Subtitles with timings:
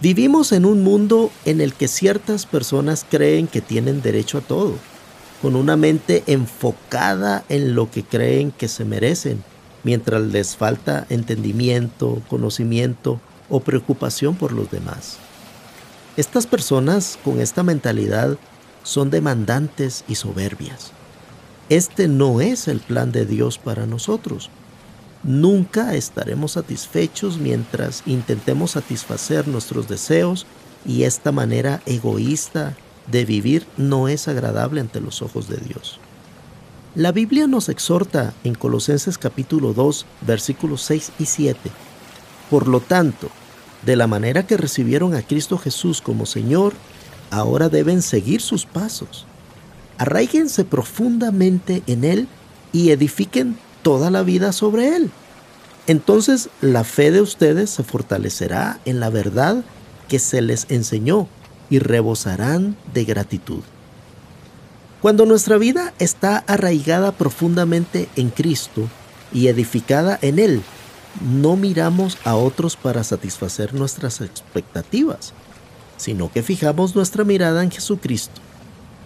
[0.00, 4.72] Vivimos en un mundo en el que ciertas personas creen que tienen derecho a todo,
[5.42, 9.44] con una mente enfocada en lo que creen que se merecen,
[9.84, 15.18] mientras les falta entendimiento, conocimiento o preocupación por los demás.
[16.16, 18.38] Estas personas con esta mentalidad
[18.82, 20.92] son demandantes y soberbias.
[21.68, 24.48] Este no es el plan de Dios para nosotros.
[25.22, 30.46] Nunca estaremos satisfechos mientras intentemos satisfacer nuestros deseos
[30.86, 32.74] y esta manera egoísta
[33.10, 36.00] de vivir no es agradable ante los ojos de Dios.
[36.94, 41.70] La Biblia nos exhorta en Colosenses capítulo 2 versículos 6 y 7.
[42.48, 43.28] Por lo tanto,
[43.84, 46.72] de la manera que recibieron a Cristo Jesús como Señor,
[47.30, 49.26] ahora deben seguir sus pasos.
[49.98, 52.28] Arraíguense profundamente en Él
[52.72, 55.10] y edifiquen toda la vida sobre Él.
[55.86, 59.64] Entonces la fe de ustedes se fortalecerá en la verdad
[60.08, 61.28] que se les enseñó
[61.68, 63.60] y rebosarán de gratitud.
[65.00, 68.88] Cuando nuestra vida está arraigada profundamente en Cristo
[69.32, 70.62] y edificada en Él,
[71.20, 75.32] no miramos a otros para satisfacer nuestras expectativas,
[75.96, 78.40] sino que fijamos nuestra mirada en Jesucristo.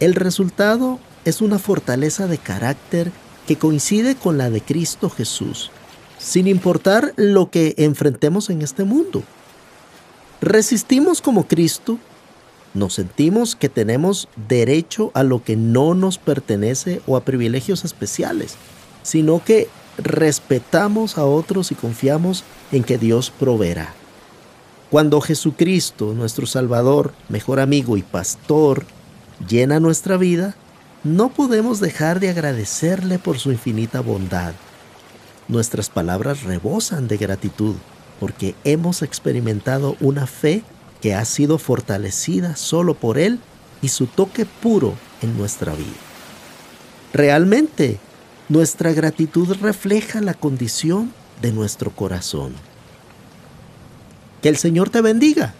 [0.00, 3.12] El resultado es una fortaleza de carácter
[3.46, 5.70] que coincide con la de Cristo Jesús,
[6.18, 9.22] sin importar lo que enfrentemos en este mundo.
[10.40, 11.98] Resistimos como Cristo,
[12.74, 18.56] nos sentimos que tenemos derecho a lo que no nos pertenece o a privilegios especiales,
[19.02, 23.94] sino que respetamos a otros y confiamos en que Dios proveerá.
[24.90, 28.84] Cuando Jesucristo, nuestro Salvador, mejor amigo y pastor,
[29.48, 30.54] llena nuestra vida,
[31.06, 34.54] no podemos dejar de agradecerle por su infinita bondad.
[35.46, 37.76] Nuestras palabras rebosan de gratitud
[38.18, 40.64] porque hemos experimentado una fe
[41.00, 43.38] que ha sido fortalecida solo por Él
[43.82, 45.86] y su toque puro en nuestra vida.
[47.12, 48.00] Realmente,
[48.48, 52.52] nuestra gratitud refleja la condición de nuestro corazón.
[54.42, 55.54] Que el Señor te bendiga